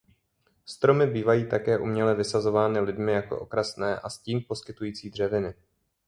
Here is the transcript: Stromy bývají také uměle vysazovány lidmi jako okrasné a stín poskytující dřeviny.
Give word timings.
Stromy 0.65 1.07
bývají 1.07 1.49
také 1.49 1.79
uměle 1.79 2.15
vysazovány 2.15 2.79
lidmi 2.79 3.11
jako 3.11 3.39
okrasné 3.39 3.99
a 3.99 4.09
stín 4.09 4.43
poskytující 4.47 5.09
dřeviny. 5.09 5.53